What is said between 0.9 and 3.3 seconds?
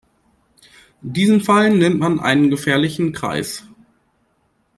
Diesen Fall nennt man einen "gefährlichen